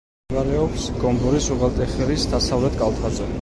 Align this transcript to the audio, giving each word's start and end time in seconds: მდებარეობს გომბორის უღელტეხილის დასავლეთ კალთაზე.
მდებარეობს 0.29 0.85
გომბორის 1.03 1.49
უღელტეხილის 1.57 2.27
დასავლეთ 2.33 2.81
კალთაზე. 2.81 3.29